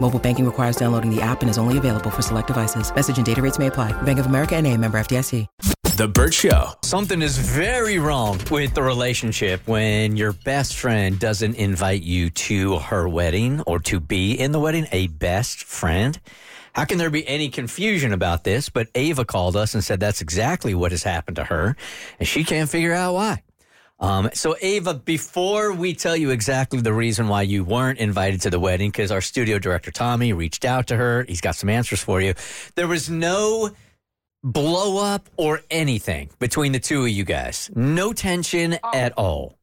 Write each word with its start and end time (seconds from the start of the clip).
Mobile 0.00 0.18
banking 0.18 0.44
requires 0.44 0.76
downloading 0.76 1.14
the 1.14 1.20
app 1.20 1.42
and 1.42 1.50
is 1.50 1.58
only 1.58 1.76
available 1.76 2.10
for 2.10 2.22
select 2.22 2.46
devices. 2.46 2.94
Message 2.94 3.18
and 3.18 3.26
data 3.26 3.42
rates 3.42 3.58
may 3.58 3.66
apply. 3.66 3.92
Bank 4.02 4.18
of 4.18 4.26
America 4.26 4.56
and 4.56 4.66
a 4.66 4.76
member 4.76 4.98
FDIC. 4.98 5.46
The 5.98 6.06
Burt 6.06 6.32
Show. 6.32 6.74
Something 6.84 7.22
is 7.22 7.38
very 7.38 7.98
wrong 7.98 8.40
with 8.52 8.72
the 8.74 8.84
relationship 8.84 9.66
when 9.66 10.16
your 10.16 10.32
best 10.32 10.76
friend 10.76 11.18
doesn't 11.18 11.56
invite 11.56 12.02
you 12.02 12.30
to 12.30 12.78
her 12.78 13.08
wedding 13.08 13.62
or 13.62 13.80
to 13.80 13.98
be 13.98 14.38
in 14.38 14.52
the 14.52 14.60
wedding, 14.60 14.86
a 14.92 15.08
best 15.08 15.64
friend. 15.64 16.20
How 16.72 16.84
can 16.84 16.98
there 16.98 17.10
be 17.10 17.26
any 17.26 17.48
confusion 17.48 18.12
about 18.12 18.44
this? 18.44 18.68
But 18.68 18.86
Ava 18.94 19.24
called 19.24 19.56
us 19.56 19.74
and 19.74 19.82
said 19.82 19.98
that's 19.98 20.20
exactly 20.20 20.72
what 20.72 20.92
has 20.92 21.02
happened 21.02 21.34
to 21.34 21.44
her, 21.44 21.74
and 22.20 22.28
she 22.28 22.44
can't 22.44 22.70
figure 22.70 22.92
out 22.92 23.14
why. 23.14 23.42
Um, 24.00 24.30
so, 24.32 24.56
Ava, 24.60 24.94
before 24.94 25.72
we 25.72 25.92
tell 25.92 26.16
you 26.16 26.30
exactly 26.30 26.80
the 26.80 26.92
reason 26.92 27.28
why 27.28 27.42
you 27.42 27.64
weren't 27.64 27.98
invited 27.98 28.40
to 28.42 28.50
the 28.50 28.60
wedding, 28.60 28.90
because 28.90 29.10
our 29.10 29.20
studio 29.20 29.58
director 29.58 29.90
Tommy 29.90 30.32
reached 30.32 30.64
out 30.64 30.86
to 30.88 30.96
her, 30.96 31.24
he's 31.26 31.40
got 31.40 31.56
some 31.56 31.68
answers 31.68 32.00
for 32.00 32.20
you. 32.20 32.34
There 32.76 32.86
was 32.86 33.10
no 33.10 33.70
blow 34.44 35.04
up 35.04 35.28
or 35.36 35.62
anything 35.70 36.30
between 36.38 36.70
the 36.72 36.78
two 36.78 37.02
of 37.02 37.08
you 37.08 37.24
guys. 37.24 37.70
No 37.74 38.12
tension 38.12 38.78
at 38.94 39.12
all. 39.18 39.58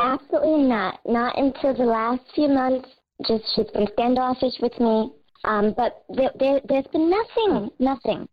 Absolutely 0.00 0.62
not. 0.62 1.00
Not 1.04 1.36
until 1.38 1.74
the 1.74 1.84
last 1.84 2.22
few 2.34 2.48
months. 2.48 2.88
Just 3.26 3.44
she's 3.54 3.66
been 3.74 3.88
standoffish 3.92 4.54
with 4.60 4.78
me. 4.80 5.10
Um, 5.44 5.74
but 5.76 6.04
there, 6.08 6.30
there, 6.38 6.60
there's 6.68 6.86
been 6.86 7.10
nothing, 7.10 7.70
nothing, 7.78 8.28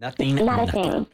Nothing. 0.00 0.34
not 0.36 0.60
a 0.60 0.66
nothing. 0.66 1.06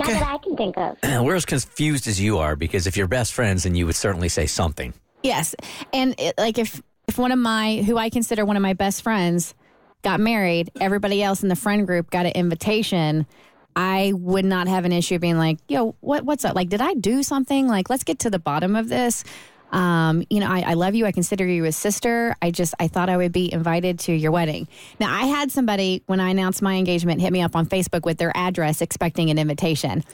Thing. 0.00 0.14
Not 0.14 0.20
that 0.20 0.34
I 0.34 0.38
can 0.38 0.56
think 0.56 0.76
of. 0.76 0.96
We're 1.24 1.36
as 1.36 1.44
confused 1.44 2.06
as 2.06 2.20
you 2.20 2.38
are 2.38 2.56
because 2.56 2.86
if 2.86 2.96
you're 2.96 3.08
best 3.08 3.32
friends, 3.32 3.64
then 3.64 3.74
you 3.74 3.86
would 3.86 3.96
certainly 3.96 4.28
say 4.28 4.46
something. 4.46 4.94
Yes, 5.22 5.54
and 5.92 6.14
it, 6.18 6.34
like 6.36 6.58
if 6.58 6.82
if 7.08 7.18
one 7.18 7.32
of 7.32 7.38
my 7.38 7.82
who 7.82 7.96
I 7.96 8.10
consider 8.10 8.44
one 8.44 8.56
of 8.56 8.62
my 8.62 8.72
best 8.72 9.02
friends 9.02 9.54
got 10.02 10.20
married, 10.20 10.70
everybody 10.80 11.22
else 11.22 11.42
in 11.42 11.48
the 11.48 11.56
friend 11.56 11.86
group 11.86 12.10
got 12.10 12.26
an 12.26 12.32
invitation. 12.32 13.26
I 13.74 14.12
would 14.14 14.44
not 14.44 14.68
have 14.68 14.84
an 14.84 14.92
issue 14.92 15.18
being 15.18 15.38
like, 15.38 15.58
"Yo, 15.68 15.94
what 16.00 16.24
what's 16.24 16.44
up? 16.44 16.54
Like, 16.54 16.68
did 16.68 16.80
I 16.80 16.94
do 16.94 17.22
something? 17.22 17.68
Like, 17.68 17.88
let's 17.88 18.04
get 18.04 18.18
to 18.20 18.30
the 18.30 18.38
bottom 18.38 18.76
of 18.76 18.88
this." 18.88 19.24
Um, 19.72 20.24
you 20.28 20.40
know, 20.40 20.50
I, 20.50 20.60
I 20.60 20.74
love 20.74 20.94
you. 20.94 21.06
I 21.06 21.12
consider 21.12 21.46
you 21.46 21.64
a 21.64 21.72
sister. 21.72 22.36
I 22.42 22.50
just 22.50 22.74
I 22.78 22.88
thought 22.88 23.08
I 23.08 23.16
would 23.16 23.32
be 23.32 23.52
invited 23.52 23.98
to 24.00 24.12
your 24.12 24.30
wedding. 24.30 24.68
Now, 25.00 25.12
I 25.12 25.26
had 25.26 25.50
somebody 25.50 26.02
when 26.06 26.20
I 26.20 26.30
announced 26.30 26.62
my 26.62 26.76
engagement 26.76 27.20
hit 27.20 27.32
me 27.32 27.40
up 27.40 27.56
on 27.56 27.66
Facebook 27.66 28.04
with 28.04 28.18
their 28.18 28.36
address, 28.36 28.82
expecting 28.82 29.30
an 29.30 29.38
invitation. 29.38 30.04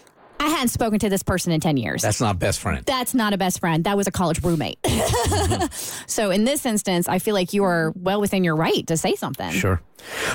I 0.59 0.63
hadn't 0.63 0.71
spoken 0.71 0.99
to 0.99 1.09
this 1.09 1.23
person 1.23 1.53
in 1.53 1.61
ten 1.61 1.77
years 1.77 2.03
That's 2.03 2.21
not 2.21 2.41
best 2.41 2.59
friend. 2.59 2.85
that's 2.85 3.15
not 3.15 3.33
a 3.33 3.39
best 3.39 3.61
friend. 3.61 3.85
That 3.85 3.97
was 3.97 4.09
a 4.09 4.11
college 4.11 4.43
roommate. 4.43 4.85
so 6.09 6.33
in 6.33 6.43
this 6.43 6.67
instance, 6.67 7.09
I 7.09 7.21
feel 7.21 7.35
like 7.35 7.53
you 7.53 7.63
are 7.63 7.93
well 7.95 8.21
within 8.21 8.43
your 8.43 8.57
right 8.57 8.85
to 8.89 8.97
say 8.97 9.15
something. 9.15 9.53
Sure. 9.53 9.81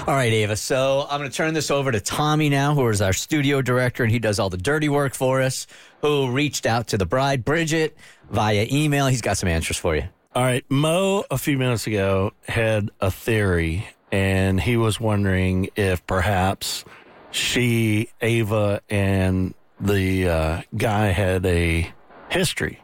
All 0.08 0.14
right, 0.14 0.32
Ava. 0.32 0.56
So 0.56 1.06
I'm 1.10 1.20
going 1.20 1.30
to 1.30 1.36
turn 1.36 1.54
this 1.54 1.70
over 1.70 1.92
to 1.92 2.00
Tommy 2.00 2.48
now, 2.48 2.74
who 2.74 2.88
is 2.88 3.02
our 3.02 3.12
studio 3.12 3.62
director, 3.62 4.02
and 4.04 4.10
he 4.14 4.18
does 4.18 4.40
all 4.40 4.50
the 4.50 4.56
dirty 4.56 4.88
work 4.88 5.14
for 5.14 5.42
us, 5.42 5.68
who 6.02 6.32
reached 6.32 6.66
out 6.66 6.88
to 6.88 6.98
the 6.98 7.06
bride, 7.06 7.44
Bridget, 7.44 7.98
via 8.32 8.66
email. 8.72 9.08
He's 9.08 9.22
got 9.22 9.38
some 9.38 9.50
answers 9.50 9.76
for 9.76 9.94
you. 9.94 10.04
All 10.34 10.44
right, 10.44 10.64
Mo 10.70 11.26
a 11.32 11.38
few 11.38 11.58
minutes 11.58 11.86
ago 11.86 12.32
had 12.48 12.92
a 13.02 13.12
theory, 13.12 13.90
and 14.10 14.58
he 14.62 14.78
was 14.78 15.02
wondering 15.02 15.68
if 15.76 16.08
perhaps 16.08 16.86
she, 17.32 18.08
Ava, 18.22 18.80
and 18.90 19.54
the 19.80 20.28
uh, 20.28 20.62
guy 20.76 21.08
had 21.08 21.46
a 21.46 21.92
history. 22.30 22.82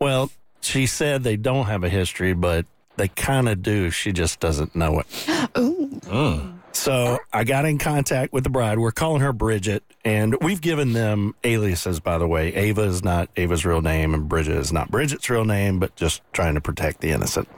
Well, 0.00 0.30
she 0.60 0.86
said 0.86 1.22
they 1.22 1.36
don't 1.36 1.66
have 1.66 1.84
a 1.84 1.88
history, 1.88 2.34
but 2.34 2.66
they 2.96 3.08
kind 3.08 3.48
of 3.48 3.62
do. 3.62 3.90
She 3.90 4.12
just 4.12 4.40
doesn't 4.40 4.74
know 4.74 5.00
it. 5.00 5.48
Ooh. 5.58 6.54
So 6.72 7.18
I 7.32 7.44
got 7.44 7.64
in 7.66 7.78
contact 7.78 8.32
with 8.32 8.42
the 8.42 8.50
bride. 8.50 8.78
We're 8.78 8.90
calling 8.90 9.22
her 9.22 9.32
Bridget, 9.32 9.84
and 10.04 10.36
we've 10.42 10.60
given 10.60 10.92
them 10.92 11.34
aliases, 11.44 12.00
by 12.00 12.18
the 12.18 12.26
way. 12.26 12.52
Ava 12.52 12.82
is 12.82 13.04
not 13.04 13.30
Ava's 13.36 13.64
real 13.64 13.80
name, 13.80 14.12
and 14.12 14.28
Bridget 14.28 14.56
is 14.56 14.72
not 14.72 14.90
Bridget's 14.90 15.30
real 15.30 15.44
name, 15.44 15.78
but 15.78 15.94
just 15.94 16.20
trying 16.32 16.54
to 16.54 16.60
protect 16.60 17.00
the 17.00 17.10
innocent. 17.10 17.48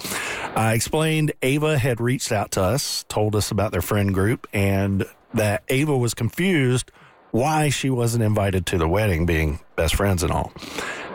I 0.55 0.75
explained 0.75 1.33
Ava 1.43 1.79
had 1.79 2.01
reached 2.01 2.31
out 2.31 2.51
to 2.53 2.63
us, 2.63 3.05
told 3.09 3.35
us 3.35 3.51
about 3.51 3.73
their 3.73 3.83
friend 3.83 4.13
group, 4.13 4.47
and 4.53 5.07
that 5.33 5.63
Ava 5.69 5.97
was 5.97 6.13
confused 6.13 6.93
why 7.31 7.69
she 7.69 7.91
wasn't 7.91 8.25
invited 8.25 8.67
to 8.67 8.79
the 8.79 8.89
wedding, 8.89 9.27
being 9.27 9.61
best 9.77 9.95
friends 9.95 10.23
and 10.23 10.33
all. 10.33 10.53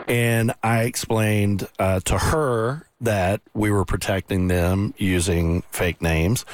And 0.06 0.52
I 0.62 0.82
explained 0.82 1.68
uh, 1.78 2.00
to 2.00 2.18
her 2.18 2.86
that 3.00 3.40
we 3.54 3.70
were 3.70 3.84
protecting 3.84 4.48
them 4.48 4.94
using 4.96 5.62
fake 5.70 6.00
names 6.00 6.44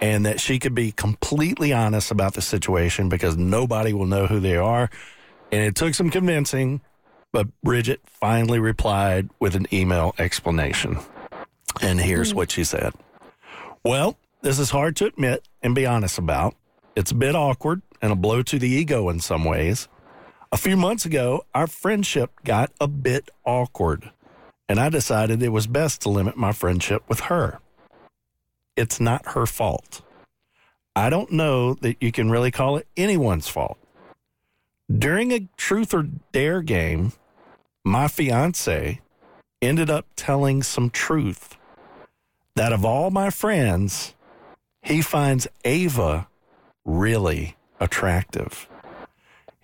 and 0.00 0.26
that 0.26 0.40
she 0.40 0.58
could 0.58 0.74
be 0.74 0.92
completely 0.92 1.72
honest 1.72 2.10
about 2.10 2.34
the 2.34 2.42
situation 2.42 3.08
because 3.08 3.36
nobody 3.36 3.92
will 3.92 4.06
know 4.06 4.26
who 4.26 4.40
they 4.40 4.56
are. 4.56 4.90
And 5.50 5.62
it 5.62 5.74
took 5.74 5.94
some 5.94 6.10
convincing, 6.10 6.80
but 7.32 7.48
Bridget 7.62 8.00
finally 8.04 8.58
replied 8.58 9.30
with 9.40 9.54
an 9.54 9.66
email 9.72 10.14
explanation. 10.18 10.98
And 11.80 12.00
here's 12.00 12.34
what 12.34 12.50
she 12.50 12.64
said 12.64 12.92
Well, 13.84 14.16
this 14.42 14.58
is 14.58 14.70
hard 14.70 14.96
to 14.96 15.06
admit 15.06 15.46
and 15.62 15.74
be 15.74 15.86
honest 15.86 16.18
about. 16.18 16.54
It's 16.94 17.10
a 17.10 17.14
bit 17.14 17.34
awkward 17.34 17.82
and 18.00 18.12
a 18.12 18.16
blow 18.16 18.42
to 18.42 18.58
the 18.58 18.68
ego 18.68 19.08
in 19.08 19.20
some 19.20 19.44
ways. 19.44 19.88
A 20.52 20.56
few 20.56 20.76
months 20.76 21.04
ago, 21.04 21.44
our 21.54 21.66
friendship 21.66 22.30
got 22.44 22.70
a 22.80 22.86
bit 22.86 23.30
awkward, 23.44 24.10
and 24.68 24.78
I 24.78 24.88
decided 24.88 25.42
it 25.42 25.50
was 25.50 25.66
best 25.66 26.02
to 26.02 26.08
limit 26.08 26.36
my 26.36 26.52
friendship 26.52 27.02
with 27.08 27.20
her. 27.20 27.58
It's 28.76 29.00
not 29.00 29.28
her 29.28 29.46
fault. 29.46 30.02
I 30.94 31.10
don't 31.10 31.32
know 31.32 31.74
that 31.74 31.96
you 32.00 32.12
can 32.12 32.30
really 32.30 32.50
call 32.50 32.76
it 32.76 32.86
anyone's 32.96 33.48
fault. 33.48 33.78
During 34.90 35.32
a 35.32 35.48
truth 35.56 35.92
or 35.92 36.04
dare 36.32 36.62
game, 36.62 37.12
my 37.84 38.08
fiance 38.08 39.00
ended 39.60 39.90
up 39.90 40.06
telling 40.16 40.62
some 40.62 40.90
truth 40.90 41.56
that 42.54 42.72
of 42.72 42.84
all 42.84 43.10
my 43.10 43.30
friends, 43.30 44.14
he 44.82 45.02
finds 45.02 45.46
Ava 45.64 46.28
really 46.84 47.56
attractive. 47.80 48.68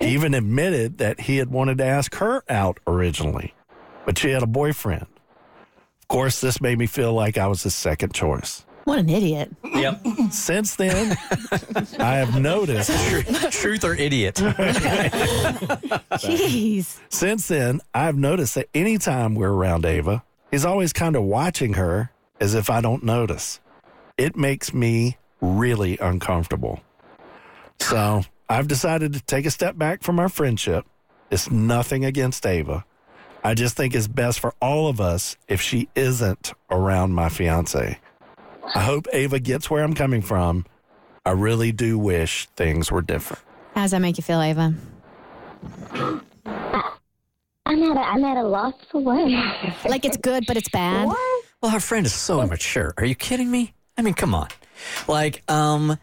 He 0.01 0.09
even 0.09 0.35
admitted 0.35 0.99
that 0.99 1.21
he 1.21 1.37
had 1.37 1.51
wanted 1.51 1.79
to 1.79 1.85
ask 1.85 2.15
her 2.17 2.43
out 2.49 2.79
originally, 2.87 3.55
but 4.05 4.19
she 4.19 4.31
had 4.31 4.43
a 4.43 4.47
boyfriend. 4.47 5.07
Of 6.03 6.09
course, 6.09 6.41
this 6.41 6.61
made 6.61 6.79
me 6.79 6.87
feel 6.87 7.13
like 7.15 7.39
I 7.39 7.47
was 7.47 7.63
his 7.63 7.75
second 7.75 8.13
choice. 8.13 8.65
What 8.85 8.99
an 8.99 9.09
idiot. 9.09 9.55
Yep. 9.65 10.05
Since 10.31 10.75
then, 10.75 11.17
I 12.01 12.17
have 12.17 12.41
noticed. 12.41 12.91
Truth 13.53 13.85
or 13.85 13.95
idiot. 13.95 14.35
Jeez. 16.19 16.99
Since 17.09 17.47
then, 17.49 17.81
I've 17.95 18.17
noticed 18.17 18.57
that 18.57 18.69
anytime 18.75 19.37
we're 19.37 19.53
around 19.53 19.85
Ava, 19.87 20.25
he's 20.51 20.65
always 20.65 20.93
kind 20.93 21.15
of 21.15 21.23
watching 21.23 21.75
her 21.75 22.11
as 22.41 22.55
if 22.55 22.71
I 22.71 22.81
don't 22.81 23.05
notice. 23.05 23.61
It 24.19 24.37
makes 24.37 24.75
me 24.75 25.17
really 25.41 25.97
uncomfortable. 25.99 26.81
So 27.83 28.23
I've 28.49 28.69
decided 28.69 29.13
to 29.15 29.21
take 29.21 29.45
a 29.45 29.51
step 29.51 29.77
back 29.77 30.03
from 30.03 30.19
our 30.19 30.29
friendship. 30.29 30.87
It's 31.31 31.51
nothing 31.51 32.05
against 32.05 32.47
Ava. 32.47 32.85
I 33.45 33.55
just 33.55 33.77
think 33.77 33.95
it's 33.95 34.07
best 34.07 34.39
for 34.41 34.55
all 34.63 34.89
of 34.89 35.01
us 35.01 35.37
if 35.49 35.61
she 35.61 35.89
isn't 35.95 36.53
around 36.71 37.13
my 37.13 37.29
fiance. 37.29 37.99
I 38.75 38.81
hope 38.81 39.09
Ava 39.13 39.41
gets 39.41 39.69
where 39.69 39.83
I'm 39.83 39.95
coming 39.95 40.23
from. 40.23 40.65
I 41.27 41.33
really 41.33 41.73
do 41.73 41.99
wish 41.99 42.47
things 42.57 42.91
were 42.91 43.03
different. 43.03 43.43
How 43.75 43.83
does 43.83 43.91
that 43.91 44.01
make 44.01 44.17
you 44.17 44.23
feel, 44.23 44.41
Ava? 44.41 44.75
I'm 45.93 46.21
I'm 47.67 47.83
at 47.83 47.97
a, 47.97 48.01
I'm 48.01 48.25
at 48.25 48.37
a 48.37 48.43
loss 48.43 48.75
for 48.91 49.01
words. 49.01 49.35
Like 49.85 50.05
it's 50.05 50.17
good, 50.17 50.45
but 50.47 50.57
it's 50.57 50.69
bad. 50.69 51.07
What? 51.09 51.45
Well, 51.63 51.71
her 51.73 51.81
friend 51.81 52.05
is 52.07 52.13
so 52.13 52.43
immature. 52.43 52.93
Are 52.97 53.05
you 53.05 53.15
kidding 53.15 53.51
me? 53.51 53.73
I 53.97 54.03
mean, 54.03 54.15
come 54.15 54.35
on. 54.35 54.49
Like, 55.09 55.43
um, 55.51 55.99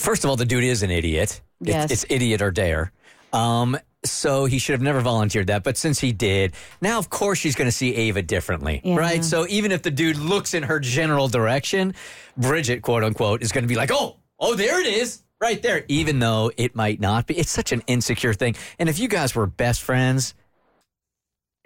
first 0.00 0.24
of 0.24 0.30
all, 0.30 0.36
the 0.36 0.44
dude 0.44 0.64
is 0.64 0.82
an 0.82 0.90
idiot. 0.90 1.40
It's- 1.60 1.74
Yes. 1.74 1.90
It's, 1.90 2.06
idiot 2.08 2.40
or 2.42 2.50
dare. 2.50 2.90
Um, 3.34 3.78
so 4.02 4.46
he 4.46 4.58
should 4.58 4.72
have 4.72 4.80
never 4.82 5.00
volunteered 5.02 5.48
that. 5.48 5.62
But 5.62 5.76
since 5.76 5.98
he 6.00 6.10
did, 6.10 6.54
now 6.80 6.98
of 6.98 7.10
course 7.10 7.38
she's 7.38 7.54
going 7.54 7.68
to 7.68 7.72
see 7.72 7.94
Ava 7.94 8.22
differently, 8.22 8.80
Yeah. 8.82 8.96
right? 8.96 9.22
So 9.22 9.46
even 9.48 9.70
if 9.72 9.82
the 9.82 9.90
dude 9.90 10.16
looks 10.16 10.54
in 10.54 10.62
her 10.62 10.80
general 10.80 11.28
direction, 11.28 11.94
Bridget, 12.38 12.80
quote 12.80 13.04
unquote, 13.04 13.42
is 13.42 13.52
going 13.52 13.64
to 13.64 13.68
be 13.68 13.76
like, 13.76 13.90
oh, 13.92 14.16
oh, 14.38 14.54
there 14.54 14.80
it 14.80 14.86
is. 14.86 15.22
Right 15.38 15.62
there, 15.62 15.84
even 15.88 16.18
though 16.18 16.50
it 16.56 16.74
might 16.74 16.98
not 17.00 17.26
be. 17.26 17.34
It's 17.38 17.50
such 17.50 17.72
an 17.72 17.82
insecure 17.86 18.34
thing. 18.34 18.56
And 18.78 18.88
if 18.88 18.98
you 18.98 19.06
guys 19.08 19.34
were 19.34 19.46
best 19.46 19.80
friends, 19.82 20.34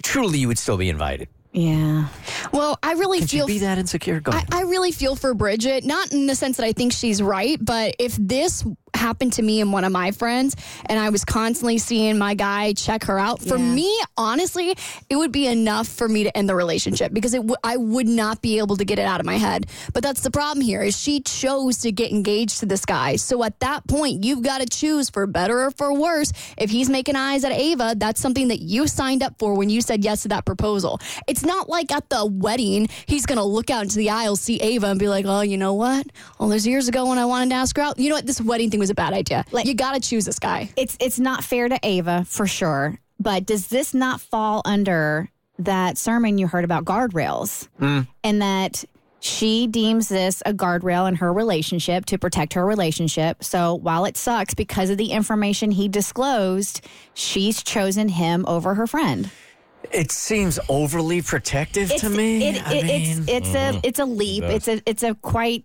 truly 0.05 0.39
you 0.39 0.49
would 0.49 0.59
still 0.59 0.77
be 0.77 0.89
invited. 0.89 1.29
Yeah. 1.55 2.09
Well, 2.53 2.79
I 2.83 2.95
really 2.95 3.21
Could 3.21 3.33
you 3.33 3.39
feel 3.41 3.47
be 3.47 3.59
that 3.61 3.79
insecure? 3.79 4.21
Go 4.21 4.33
I. 4.33 4.45
I 4.51 4.63
really 4.63 4.91
feel 4.91 5.15
for 5.15 5.35
Bridget, 5.35 5.85
not 5.85 6.13
in 6.13 6.27
the 6.27 6.35
sense 6.35 6.57
that 6.57 6.67
I 6.67 6.73
think 6.73 6.93
she's 6.93 7.23
right, 7.23 7.59
but 7.65 7.95
if 8.01 8.17
this 8.17 8.65
happened 9.05 9.35
to 9.35 9.43
me 9.43 9.61
and 9.61 9.71
one 9.71 9.85
of 9.85 9.93
my 9.93 10.11
friends, 10.13 10.57
and 10.87 10.99
I 10.99 11.11
was 11.11 11.25
constantly 11.27 11.77
seeing 11.79 12.17
my 12.17 12.33
guy 12.35 12.73
check 12.73 13.05
her 13.05 13.19
out, 13.19 13.39
for 13.43 13.59
Yeah. 13.59 13.75
me, 13.79 13.91
honestly, 14.17 14.75
it 15.11 15.17
would 15.17 15.31
be 15.31 15.47
enough 15.47 15.87
for 15.87 16.09
me 16.09 16.25
to 16.25 16.35
end 16.37 16.49
the 16.49 16.55
relationship 16.55 17.13
because 17.13 17.35
it 17.35 17.43
w- 17.49 17.57
I 17.63 17.77
would 17.77 18.09
not 18.09 18.41
be 18.41 18.59
able 18.59 18.77
to 18.79 18.85
get 18.85 18.99
it 18.99 19.07
out 19.13 19.21
of 19.21 19.27
my 19.27 19.37
head. 19.37 19.67
But 19.93 20.03
that's 20.03 20.23
the 20.23 20.31
problem 20.31 20.63
here 20.65 20.83
is 20.83 20.99
she 20.99 21.21
chose 21.21 21.79
to 21.85 21.93
get 21.93 22.11
engaged 22.11 22.61
to 22.61 22.67
this 22.67 22.85
guy. 22.87 23.17
So 23.17 23.45
at 23.45 23.61
that 23.61 23.87
point, 23.87 24.25
you've 24.25 24.43
got 24.43 24.59
to 24.63 24.67
choose 24.67 25.11
for 25.11 25.27
better 25.27 25.65
or 25.67 25.71
for 25.71 25.93
worse. 25.93 26.33
If 26.57 26.71
he's 26.71 26.89
making 26.89 27.17
eyes 27.17 27.45
at 27.45 27.53
Ava, 27.53 27.95
that's 27.99 28.21
something 28.21 28.49
that 28.49 28.61
you 28.63 28.87
signed 28.87 29.23
up 29.23 29.35
for 29.39 29.55
when 29.55 29.69
you 29.69 29.81
said 29.83 30.03
yes 30.03 30.23
to 30.23 30.29
that 30.29 30.47
proposal. 30.47 30.99
It's 31.29 31.45
not 31.45 31.69
like 31.69 31.93
at 31.93 32.09
the 32.09 32.25
wedding, 32.25 32.89
he's 33.07 33.27
going 33.27 33.39
to 33.39 33.45
look 33.45 33.69
out 33.71 33.83
into 33.83 33.99
the 33.99 34.09
aisle, 34.11 34.37
see 34.37 34.57
Ava, 34.61 34.87
and 34.87 34.99
be 34.99 35.09
like, 35.09 35.27
oh, 35.29 35.43
you 35.43 35.59
know 35.59 35.75
what? 35.75 36.07
All 36.41 36.49
those 36.49 36.67
years 36.67 36.89
ago 36.89 37.07
when 37.11 37.19
I 37.19 37.27
wanted 37.27 37.51
to 37.51 37.57
ask 37.57 37.77
her 37.77 37.83
out, 37.83 37.99
you 37.99 38.09
know 38.09 38.15
what? 38.17 38.27
This 38.27 38.41
wedding 38.41 38.71
thing 38.71 38.81
was 38.81 38.91
a 38.95 39.03
bad 39.03 39.13
idea. 39.13 39.45
Like- 39.51 39.67
you 39.67 39.75
got 39.75 39.95
to 39.95 40.01
choose 40.01 40.25
this 40.25 40.39
guy. 40.39 40.71
It's 40.77 40.97
it's 41.01 41.19
not 41.19 41.45
fair 41.45 41.69
to 41.69 41.79
Ava 41.83 42.25
for 42.27 42.47
sure. 42.47 42.99
But 43.21 43.47
does 43.47 43.69
this 43.69 43.95
not 43.95 44.21
fall 44.21 44.63
under 44.65 45.29
that 45.59 45.99
sermon 45.99 46.39
you 46.39 46.47
heard 46.47 46.65
about 46.65 46.85
guardrails? 46.85 47.69
Mm. 47.81 48.09
And 48.25 48.43
that 48.43 48.85
she 49.21 49.67
deems 49.67 50.09
this 50.09 50.43
a 50.45 50.53
guardrail 50.53 51.09
in 51.09 51.15
her 51.17 51.33
relationship 51.33 52.05
to 52.07 52.19
protect 52.19 52.53
her 52.55 52.67
relationship. 52.67 53.43
So 53.43 53.75
while 53.75 54.05
it 54.05 54.17
sucks 54.17 54.53
because 54.53 54.91
of 54.91 54.99
the 54.99 55.13
information 55.13 55.71
he 55.71 55.89
disclosed, 55.89 56.87
she's 57.15 57.63
chosen 57.63 58.09
him 58.09 58.45
over 58.47 58.75
her 58.75 58.87
friend. 58.87 59.31
It 59.93 60.11
seems 60.11 60.59
overly 60.69 61.23
protective 61.23 61.95
to 61.97 62.11
me. 62.11 62.49
It, 62.49 62.67
I 62.67 62.75
mean, 62.75 62.87
it's 62.87 63.29
it's 63.29 63.55
a 63.55 63.79
mm. 63.79 63.81
it's 63.83 63.99
a 63.99 64.05
leap. 64.05 64.45
It's 64.45 64.69
a 64.69 64.83
it's 64.87 65.03
a 65.03 65.15
quite 65.15 65.65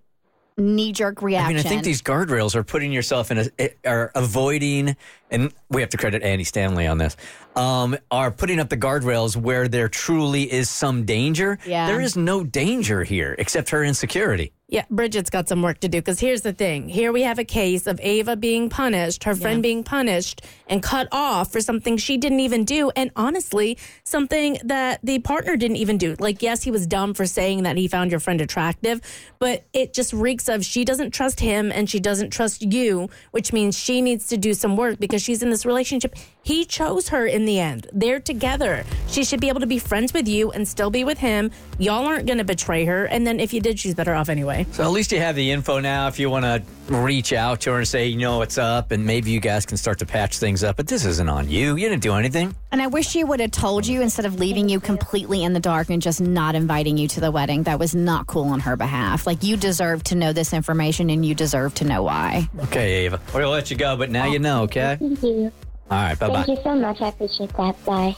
knee 0.59 0.91
jerk 0.91 1.21
reaction. 1.21 1.45
I 1.45 1.57
mean, 1.57 1.65
I 1.65 1.69
think 1.69 1.83
these 1.83 2.01
guardrails 2.01 2.55
are 2.55 2.63
putting 2.63 2.91
yourself 2.91 3.31
in 3.31 3.37
a 3.39 3.49
eh, 3.57 3.69
are 3.85 4.11
avoiding, 4.15 4.95
and 5.31 5.53
we 5.69 5.81
have 5.81 5.89
to 5.91 5.97
credit 5.97 6.23
Andy 6.23 6.43
Stanley 6.43 6.87
on 6.87 6.97
this. 6.97 7.15
Um, 7.55 7.97
are 8.09 8.31
putting 8.31 8.59
up 8.59 8.69
the 8.69 8.77
guardrails 8.77 9.35
where 9.35 9.67
there 9.67 9.89
truly 9.89 10.51
is 10.51 10.69
some 10.69 11.05
danger. 11.05 11.59
Yeah. 11.65 11.87
there 11.87 11.99
is 12.01 12.15
no 12.15 12.43
danger 12.43 13.03
here 13.03 13.35
except 13.37 13.69
her 13.71 13.83
insecurity. 13.83 14.53
Yeah, 14.71 14.85
Bridget's 14.91 15.31
got 15.31 15.49
some 15.49 15.63
work 15.63 15.79
to 15.79 15.89
do 15.89 15.97
because 15.97 16.19
here's 16.19 16.41
the 16.41 16.53
thing. 16.53 16.89
Here 16.89 17.11
we 17.11 17.23
have 17.23 17.39
a 17.39 17.43
case 17.43 17.87
of 17.87 17.99
Ava 18.03 18.35
being 18.35 18.69
punished, 18.69 19.23
her 19.23 19.33
friend 19.35 19.63
being 19.63 19.83
punished 19.83 20.43
and 20.67 20.83
cut 20.83 21.07
off 21.11 21.51
for 21.51 21.59
something 21.59 21.97
she 21.97 22.17
didn't 22.17 22.41
even 22.41 22.65
do. 22.65 22.91
And 22.95 23.09
honestly, 23.15 23.79
something 24.03 24.59
that 24.63 24.99
the 25.01 25.17
partner 25.19 25.55
didn't 25.55 25.77
even 25.77 25.97
do. 25.97 26.15
Like, 26.19 26.43
yes, 26.43 26.61
he 26.61 26.69
was 26.69 26.85
dumb 26.85 27.15
for 27.15 27.25
saying 27.25 27.63
that 27.63 27.77
he 27.77 27.87
found 27.87 28.11
your 28.11 28.19
friend 28.19 28.41
attractive, 28.41 29.01
but 29.39 29.65
it 29.73 29.91
just 29.91 30.13
reeks 30.13 30.47
of 30.47 30.63
she 30.63 30.85
doesn't 30.85 31.15
trust 31.15 31.39
him 31.39 31.71
and 31.71 31.89
she 31.89 31.99
doesn't 31.99 32.29
trust 32.29 32.61
you, 32.61 33.09
which 33.31 33.51
means 33.51 33.75
she 33.75 34.03
needs 34.03 34.27
to 34.27 34.37
do 34.37 34.53
some 34.53 34.77
work 34.77 34.99
because 34.99 35.18
she's 35.19 35.43
in 35.43 35.49
this 35.49 35.65
relationship. 35.65 36.15
He 36.41 36.65
chose 36.65 37.09
her 37.09 37.25
in 37.25 37.45
the 37.45 37.59
end. 37.59 37.87
They're 37.93 38.19
together. 38.19 38.83
She 39.07 39.23
should 39.23 39.39
be 39.39 39.49
able 39.49 39.59
to 39.59 39.67
be 39.67 39.79
friends 39.79 40.13
with 40.13 40.27
you 40.27 40.51
and 40.51 40.67
still 40.67 40.89
be 40.89 41.03
with 41.03 41.17
him. 41.17 41.51
Y'all 41.77 42.05
aren't 42.05 42.25
going 42.25 42.37
to 42.37 42.43
betray 42.43 42.85
her. 42.85 43.05
And 43.05 43.25
then 43.27 43.39
if 43.39 43.53
you 43.53 43.61
did, 43.61 43.79
she's 43.79 43.95
better 43.95 44.13
off 44.13 44.29
anyway. 44.29 44.65
So 44.71 44.83
at 44.83 44.91
least 44.91 45.11
you 45.11 45.19
have 45.19 45.35
the 45.35 45.51
info 45.51 45.79
now. 45.79 46.07
If 46.07 46.19
you 46.19 46.29
want 46.29 46.45
to 46.45 46.63
reach 46.89 47.33
out 47.33 47.61
to 47.61 47.71
her 47.71 47.77
and 47.77 47.87
say, 47.87 48.07
you 48.07 48.17
know 48.17 48.39
what's 48.39 48.57
up, 48.57 48.91
and 48.91 49.05
maybe 49.05 49.31
you 49.31 49.39
guys 49.39 49.65
can 49.65 49.77
start 49.77 49.99
to 49.99 50.05
patch 50.05 50.37
things 50.39 50.63
up. 50.63 50.77
But 50.77 50.87
this 50.87 51.05
isn't 51.05 51.29
on 51.29 51.49
you. 51.49 51.75
You 51.75 51.89
didn't 51.89 52.01
do 52.01 52.13
anything. 52.13 52.55
And 52.71 52.81
I 52.81 52.87
wish 52.87 53.07
she 53.07 53.23
would 53.23 53.39
have 53.39 53.51
told 53.51 53.87
you 53.87 54.01
instead 54.01 54.25
of 54.25 54.39
leaving 54.39 54.69
you 54.69 54.79
completely 54.79 55.43
in 55.43 55.53
the 55.53 55.59
dark 55.59 55.89
and 55.89 56.01
just 56.01 56.21
not 56.21 56.55
inviting 56.55 56.97
you 56.97 57.07
to 57.09 57.19
the 57.21 57.31
wedding. 57.31 57.63
That 57.63 57.79
was 57.79 57.95
not 57.95 58.27
cool 58.27 58.45
on 58.49 58.59
her 58.61 58.75
behalf. 58.75 59.25
Like 59.27 59.43
you 59.43 59.57
deserve 59.57 60.03
to 60.05 60.15
know 60.15 60.33
this 60.33 60.53
information 60.53 61.09
and 61.09 61.25
you 61.25 61.35
deserve 61.35 61.73
to 61.75 61.85
know 61.85 62.03
why. 62.03 62.49
Okay, 62.65 63.05
Ava. 63.05 63.19
we're 63.33 63.41
gonna 63.41 63.49
let 63.49 63.71
you 63.71 63.77
go, 63.77 63.95
but 63.97 64.09
now 64.09 64.25
you 64.25 64.39
know. 64.39 64.63
Okay. 64.63 64.97
Thank 64.99 65.23
you. 65.23 65.51
All 65.91 65.97
right. 65.97 66.19
Bye 66.19 66.27
bye. 66.27 66.43
Thank 66.43 66.59
you 66.59 66.63
so 66.63 66.75
much. 66.75 67.01
I 67.01 67.07
appreciate 67.09 67.55
that. 67.57 67.85
Bye. 67.85 68.15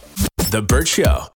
The 0.49 0.61
Burt 0.61 0.87
Show. 0.87 1.27